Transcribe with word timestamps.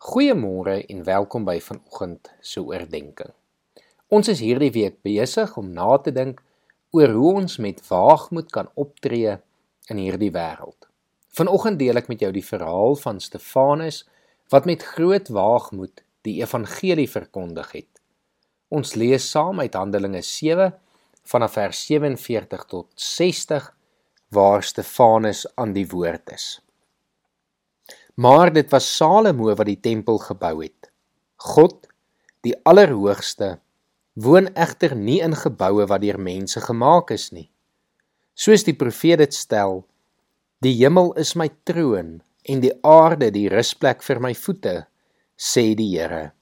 Goeiemôre 0.00 0.78
en 0.88 1.02
welkom 1.04 1.44
by 1.44 1.58
vanoggend 1.60 2.30
se 2.40 2.62
oordeenking. 2.64 3.34
Ons 4.08 4.30
is 4.32 4.38
hierdie 4.40 4.70
week 4.72 4.94
besig 5.04 5.50
om 5.60 5.66
na 5.76 5.98
te 6.00 6.08
dink 6.16 6.38
oor 6.96 7.12
hoe 7.12 7.32
ons 7.42 7.58
met 7.60 7.82
waagmoed 7.84 8.48
kan 8.54 8.70
optree 8.80 9.34
in 9.92 10.00
hierdie 10.00 10.30
wêreld. 10.32 10.88
Vanoggend 11.36 11.76
deel 11.82 12.00
ek 12.00 12.08
met 12.08 12.24
jou 12.24 12.30
die 12.32 12.44
verhaal 12.46 12.96
van 13.02 13.20
Stefanus 13.20 13.98
wat 14.48 14.70
met 14.70 14.88
groot 14.94 15.28
waagmoed 15.36 16.00
die 16.24 16.38
evangelie 16.40 17.08
verkondig 17.18 17.76
het. 17.76 18.00
Ons 18.72 18.96
lees 18.96 19.28
saam 19.28 19.60
uit 19.60 19.76
Handelinge 19.76 20.24
7 20.24 20.72
vanaf 21.28 21.58
vers 21.60 21.84
47 21.92 22.64
tot 22.72 22.88
60 22.96 23.68
waar 24.32 24.64
Stefanus 24.64 25.44
aan 25.60 25.76
die 25.76 25.84
woord 25.92 26.32
is. 26.40 26.48
Maar 28.20 28.52
dit 28.52 28.68
was 28.70 28.88
Salomo 28.96 29.54
wat 29.54 29.68
die 29.68 29.80
tempel 29.80 30.18
gebou 30.20 30.58
het. 30.60 30.90
God, 31.40 31.86
die 32.44 32.52
Allerhoogste, 32.68 33.54
woon 34.20 34.50
egter 34.52 34.92
nie 34.96 35.20
in 35.24 35.36
geboue 35.38 35.86
wat 35.88 36.02
deur 36.02 36.18
mense 36.20 36.60
gemaak 36.60 37.14
is 37.16 37.30
nie. 37.32 37.48
Soos 38.36 38.66
die 38.66 38.76
profeet 38.76 39.22
dit 39.22 39.36
stel, 39.36 39.84
die 40.60 40.74
hemel 40.82 41.14
is 41.20 41.32
my 41.38 41.48
troon 41.64 42.18
en 42.44 42.60
die 42.60 42.74
aarde 42.84 43.30
die 43.32 43.48
rusplek 43.52 44.04
vir 44.04 44.20
my 44.20 44.34
voete, 44.36 44.76
sê 45.40 45.70
die 45.76 45.88
Here. 45.94 46.32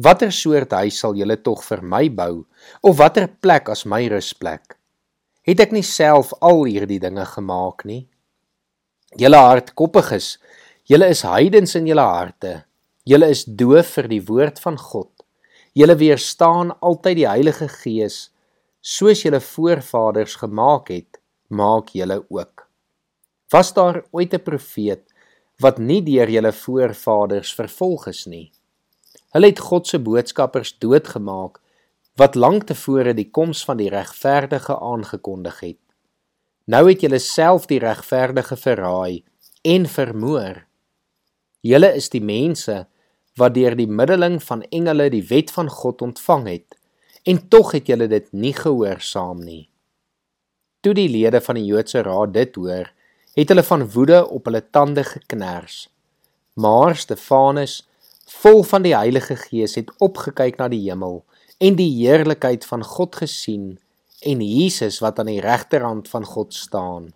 Watter 0.00 0.30
soort 0.32 0.72
huis 0.78 1.00
sal 1.02 1.18
julle 1.18 1.40
tog 1.42 1.64
vir 1.66 1.82
my 1.82 2.06
bou 2.08 2.44
of 2.86 3.00
watter 3.02 3.26
plek 3.28 3.68
as 3.68 3.82
my 3.84 4.04
rusplek? 4.12 4.76
Het 5.42 5.66
ek 5.66 5.74
nie 5.74 5.84
self 5.86 6.30
al 6.40 6.62
hierdie 6.68 7.00
dinge 7.02 7.26
gemaak 7.34 7.84
nie? 7.88 8.04
Julle 9.18 9.40
hardkoppiges 9.42 10.36
Julle 10.90 11.06
is 11.06 11.20
heidens 11.22 11.76
in 11.78 11.86
julle 11.86 12.02
harte. 12.02 12.64
Julle 13.06 13.28
is 13.30 13.44
doof 13.46 13.92
vir 13.94 14.08
die 14.10 14.24
woord 14.26 14.56
van 14.58 14.74
God. 14.74 15.10
Julle 15.78 15.94
weerstaan 16.00 16.72
altyd 16.82 17.20
die 17.20 17.26
Heilige 17.28 17.68
Gees, 17.70 18.16
soos 18.82 19.20
julle 19.22 19.38
voorvaders 19.38 20.32
gemaak 20.40 20.88
het, 20.90 21.20
maak 21.46 21.92
julle 21.94 22.16
ook. 22.26 22.64
Was 23.54 23.70
daar 23.76 24.00
ooit 24.10 24.34
'n 24.34 24.42
profeet 24.42 25.04
wat 25.62 25.78
nie 25.78 26.02
deur 26.02 26.28
julle 26.28 26.52
voorvaders 26.52 27.54
vervolg 27.54 28.08
is 28.08 28.26
nie? 28.26 28.50
Hulle 29.30 29.46
het 29.46 29.60
God 29.60 29.86
se 29.86 29.98
boodskappers 29.98 30.78
doodgemaak 30.78 31.60
wat 32.16 32.34
lank 32.34 32.66
tevore 32.66 33.14
die 33.14 33.30
koms 33.30 33.64
van 33.64 33.76
die 33.76 33.90
regverdige 33.90 34.74
aangekondig 34.74 35.60
het. 35.60 35.82
Nou 36.66 36.88
het 36.88 37.00
julle 37.00 37.18
self 37.18 37.66
die 37.66 37.78
regverdige 37.78 38.56
verraai 38.56 39.22
en 39.62 39.86
vermoor. 39.86 40.69
Julle 41.60 41.92
is 41.96 42.08
die 42.08 42.22
mense 42.24 42.86
wat 43.40 43.54
deur 43.54 43.76
die 43.76 43.88
middeling 43.88 44.38
van 44.42 44.62
engele 44.72 45.10
die 45.12 45.24
wet 45.28 45.50
van 45.52 45.68
God 45.68 46.02
ontvang 46.02 46.46
het 46.48 46.76
en 47.28 47.42
tog 47.52 47.74
het 47.76 47.90
julle 47.90 48.08
dit 48.08 48.30
nie 48.32 48.54
gehoorsaam 48.56 49.42
nie. 49.44 49.68
Toe 50.80 50.94
die 50.96 51.08
lede 51.12 51.42
van 51.44 51.58
die 51.60 51.66
Joodse 51.68 52.00
raad 52.06 52.32
dit 52.32 52.56
hoor, 52.56 52.88
het 53.36 53.52
hulle 53.52 53.64
van 53.66 53.84
woede 53.92 54.22
op 54.24 54.48
hulle 54.48 54.62
tande 54.72 55.04
geknars. 55.04 55.88
Maar 56.56 56.96
Stefanus, 56.96 57.82
vol 58.40 58.62
van 58.64 58.86
die 58.86 58.96
Heilige 58.96 59.36
Gees, 59.36 59.76
het 59.76 59.92
opgekyk 60.00 60.56
na 60.58 60.70
die 60.72 60.80
hemel 60.86 61.20
en 61.60 61.76
die 61.76 61.90
heerlikheid 62.00 62.64
van 62.64 62.84
God 62.84 63.20
gesien 63.20 63.76
en 64.24 64.40
Jesus 64.40 65.00
wat 65.04 65.20
aan 65.20 65.28
die 65.28 65.40
regterhand 65.44 66.08
van 66.08 66.24
God 66.24 66.56
staan. 66.56 67.10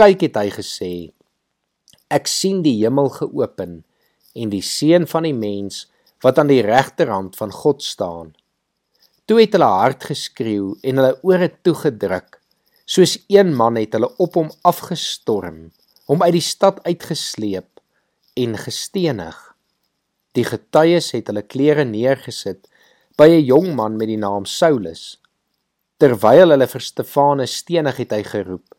Kyk 0.00 0.24
het 0.28 0.40
hy 0.40 0.48
gesê: 0.56 0.92
Ek 2.10 2.26
sien 2.26 2.62
die 2.66 2.74
hemel 2.80 3.08
geopen 3.14 3.84
en 4.34 4.50
die 4.50 4.64
seun 4.66 5.06
van 5.06 5.28
die 5.28 5.36
mens 5.36 5.84
wat 6.24 6.38
aan 6.38 6.50
die 6.50 6.62
regterhand 6.66 7.36
van 7.38 7.52
God 7.54 7.82
staan. 7.82 8.32
Toe 9.30 9.38
het 9.40 9.54
hulle 9.54 9.68
hard 9.70 10.08
geskreeu 10.10 10.74
en 10.82 10.98
hulle 10.98 11.14
ore 11.22 11.48
toegedruk. 11.62 12.40
Soos 12.82 13.14
een 13.30 13.54
man 13.54 13.78
het 13.78 13.94
hulle 13.94 14.10
op 14.18 14.34
hom 14.34 14.50
afgestorm, 14.66 15.68
hom 16.10 16.24
uit 16.26 16.34
die 16.34 16.42
stad 16.42 16.80
uitgesleep 16.82 17.78
en 18.34 18.58
gestenig. 18.58 19.38
Die 20.34 20.46
getuies 20.46 21.12
het 21.14 21.30
hulle 21.30 21.46
klere 21.46 21.86
neergesit 21.86 22.66
by 23.16 23.28
'n 23.30 23.46
jong 23.46 23.74
man 23.78 23.96
met 23.96 24.10
die 24.10 24.18
naam 24.18 24.44
Saulus. 24.46 25.20
Terwyl 25.98 26.50
hulle 26.50 26.66
vir 26.66 26.80
Stefanus 26.80 27.56
stenig 27.56 27.96
het 27.96 28.10
hy 28.10 28.22
geroep: 28.22 28.74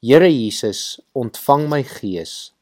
Here 0.00 0.30
Jesus, 0.32 1.00
ontvang 1.12 1.68
my 1.68 1.82
gees. 1.82 2.53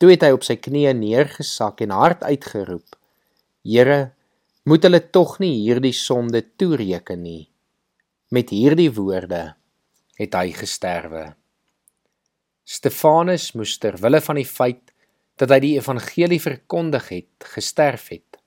Toe 0.00 0.14
het 0.14 0.24
hy 0.24 0.30
op 0.32 0.46
sy 0.46 0.56
knieë 0.56 0.94
neergesak 0.96 1.82
en 1.84 1.92
hard 1.92 2.24
uitgeroep: 2.24 2.96
Here, 3.68 4.12
moet 4.64 4.84
hulle 4.86 5.00
tog 5.12 5.36
nie 5.42 5.52
hierdie 5.58 5.92
sonde 5.96 6.40
toereken 6.56 7.20
nie. 7.20 7.50
Met 8.32 8.52
hierdie 8.54 8.90
woorde 8.96 9.42
het 10.20 10.36
hy 10.36 10.52
gesterwe. 10.56 11.34
Stefanus 12.64 13.50
moes 13.56 13.76
ter 13.82 13.96
wille 14.00 14.20
van 14.24 14.38
die 14.38 14.46
feit 14.48 14.92
dat 15.40 15.52
hy 15.52 15.60
die 15.64 15.76
evangelie 15.80 16.40
verkondig 16.40 17.08
het, 17.08 17.48
gesterf 17.54 18.10
het. 18.12 18.40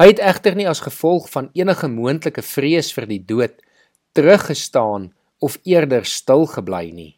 Hy 0.00 0.10
het 0.12 0.20
egter 0.24 0.56
nie 0.56 0.68
as 0.68 0.84
gevolg 0.84 1.28
van 1.32 1.50
enige 1.56 1.88
moontlike 1.92 2.44
vrees 2.44 2.92
vir 2.96 3.08
die 3.08 3.20
dood 3.20 3.56
teruggestaan 4.16 5.10
of 5.44 5.58
eerder 5.68 6.04
stil 6.08 6.46
gebly 6.48 6.90
nie. 6.92 7.12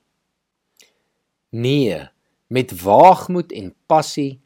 Nee, 1.55 2.09
Met 2.49 2.73
waagmoed 2.81 3.53
en 3.53 3.75
passie 3.87 4.39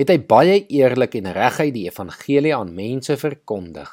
het 0.00 0.08
hy 0.08 0.16
baie 0.24 0.54
eerlik 0.72 1.18
en 1.18 1.28
reguit 1.36 1.74
die 1.74 1.84
evangelie 1.84 2.54
aan 2.56 2.72
mense 2.72 3.16
verkondig. 3.20 3.90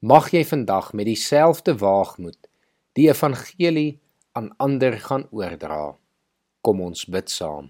Mag 0.00 0.30
jy 0.32 0.40
vandag 0.48 0.94
met 0.96 1.04
dieselfde 1.10 1.74
waagmoed 1.80 2.40
die 2.96 3.10
evangelie 3.10 3.98
aan 4.32 4.48
ander 4.56 4.96
gaan 5.00 5.26
oordra. 5.28 5.92
Kom 6.64 6.80
ons 6.80 7.04
bid 7.04 7.28
saam. 7.28 7.68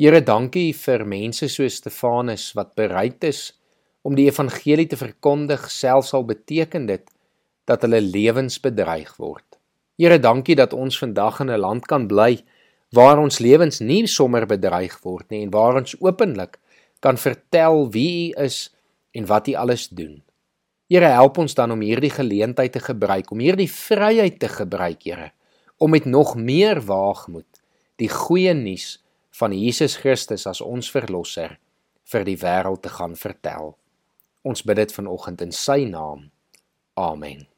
Here, 0.00 0.22
dankie 0.24 0.72
vir 0.76 1.04
mense 1.04 1.48
so 1.52 1.68
Stefanus 1.68 2.50
wat 2.56 2.74
bereid 2.76 3.24
is 3.24 3.52
om 4.00 4.16
die 4.16 4.30
evangelie 4.30 4.88
te 4.88 4.96
verkondig, 4.96 5.68
selfs 5.68 6.14
al 6.16 6.24
beteken 6.24 6.88
dit 6.88 7.04
dat 7.68 7.84
hulle 7.84 8.00
lewens 8.00 8.56
bedreig 8.64 9.12
word. 9.20 9.44
Here, 10.00 10.16
dankie 10.20 10.56
dat 10.56 10.72
ons 10.72 10.96
vandag 10.96 11.40
in 11.44 11.50
'n 11.50 11.60
land 11.60 11.86
kan 11.86 12.08
bly 12.08 12.40
waar 12.94 13.18
ons 13.18 13.40
lewens 13.42 13.80
nie 13.80 14.06
sommer 14.06 14.46
bedreig 14.46 14.94
word 15.02 15.30
nie 15.30 15.42
en 15.44 15.52
waar 15.54 15.80
ons 15.80 15.96
openlik 16.00 16.58
kan 17.04 17.18
vertel 17.20 17.86
wie 17.92 18.30
U 18.30 18.44
is 18.46 18.68
en 19.16 19.26
wat 19.26 19.48
U 19.48 19.54
alles 19.54 19.88
doen. 19.88 20.22
Here 20.86 21.08
help 21.10 21.38
ons 21.42 21.56
dan 21.58 21.72
om 21.74 21.82
hierdie 21.82 22.12
geleentheid 22.14 22.72
te 22.72 22.80
gebruik, 22.80 23.32
om 23.34 23.42
hierdie 23.42 23.70
vryheid 23.70 24.38
te 24.38 24.48
gebruik, 24.48 25.02
Here, 25.02 25.32
om 25.82 25.90
met 25.90 26.06
nog 26.06 26.36
meer 26.36 26.80
waagmoed 26.80 27.62
die 27.98 28.10
goeie 28.12 28.54
nuus 28.54 29.00
van 29.40 29.52
Jesus 29.52 29.96
Christus 30.00 30.46
as 30.46 30.62
ons 30.64 30.90
verlosser 30.92 31.58
vir 32.12 32.24
die 32.28 32.38
wêreld 32.38 32.84
te 32.86 32.92
gaan 32.92 33.18
vertel. 33.18 33.74
Ons 34.46 34.62
bid 34.62 34.78
dit 34.84 34.94
vanoggend 34.94 35.42
in 35.42 35.52
sy 35.52 35.82
naam. 35.90 36.30
Amen. 36.94 37.55